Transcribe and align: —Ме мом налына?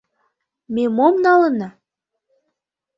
—Ме 0.73 0.83
мом 0.95 1.15
налына? 1.25 1.69